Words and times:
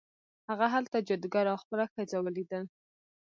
هغه 0.49 0.65
هلته 0.73 1.05
جادوګر 1.07 1.45
او 1.53 1.57
خپله 1.63 1.85
ښځه 1.93 2.17
ولیدل. 2.21 2.63